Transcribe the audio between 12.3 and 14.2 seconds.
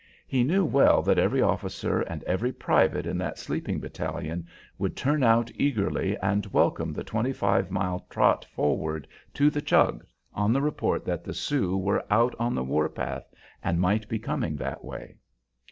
"on the war path" and might be